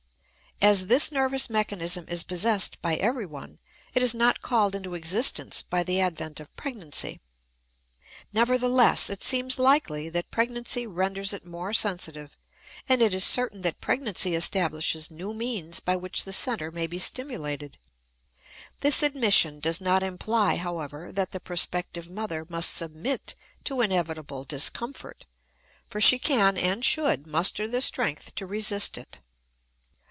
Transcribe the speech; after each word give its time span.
As 0.63 0.85
this 0.85 1.11
nervous 1.11 1.49
mechanism 1.49 2.05
is 2.07 2.21
possessed 2.21 2.79
by 2.83 2.95
everyone, 2.97 3.57
it 3.95 4.03
is 4.03 4.13
not 4.13 4.43
called 4.43 4.75
into 4.75 4.93
existence 4.93 5.63
by 5.63 5.81
the 5.81 5.99
advent 5.99 6.39
of 6.39 6.55
pregnancy. 6.55 7.19
Nevertheless, 8.31 9.09
it 9.09 9.23
seems 9.23 9.57
likely 9.57 10.07
that 10.09 10.29
pregnancy 10.29 10.85
renders 10.85 11.33
it 11.33 11.47
more 11.47 11.73
sensitive, 11.73 12.37
and 12.87 13.01
it 13.01 13.15
is 13.15 13.23
certain 13.23 13.61
that 13.61 13.81
pregnancy 13.81 14.35
establishes 14.35 15.09
new 15.09 15.33
means 15.33 15.79
by 15.79 15.95
which 15.95 16.25
the 16.25 16.33
center 16.33 16.69
may 16.69 16.85
be 16.85 16.99
stimulated. 16.99 17.79
This 18.81 19.01
admission 19.01 19.61
does 19.61 19.81
not 19.81 20.03
imply, 20.03 20.57
however, 20.57 21.11
that 21.11 21.31
the 21.31 21.39
prospective 21.39 22.07
mother 22.07 22.45
must 22.47 22.71
submit 22.71 23.33
to 23.63 23.81
inevitable 23.81 24.43
discomfort, 24.43 25.25
for 25.89 25.99
she 25.99 26.19
can 26.19 26.55
and 26.55 26.85
should 26.85 27.25
muster 27.25 27.67
the 27.67 27.81
strength 27.81 28.35
to 28.35 28.45
resist 28.45 28.95
it. 28.99 29.21